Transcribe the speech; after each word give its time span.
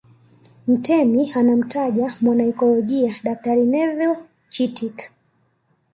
Mtemi 0.67 1.31
anamtaja 1.35 2.13
mwanaikolojia 2.21 3.13
Daktari 3.23 3.65
Neville 3.65 4.17
Chittick 4.49 5.11